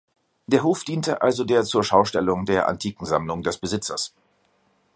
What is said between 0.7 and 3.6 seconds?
diente also der Zurschaustellung der Antikensammlung des